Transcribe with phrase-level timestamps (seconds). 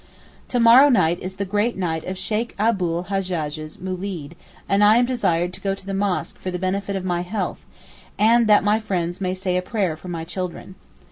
[0.47, 4.31] To morrow night is the great night of Sheykh Abu l Hajjaj's moolid
[4.67, 7.63] and I am desired to go to the mosque for the benefit of my health,
[8.17, 10.73] and that my friends may say a prayer for my children.